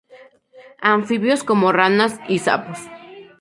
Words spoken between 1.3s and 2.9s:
como ranas y sapos.